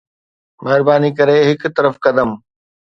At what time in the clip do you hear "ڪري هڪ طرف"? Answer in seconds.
1.17-1.95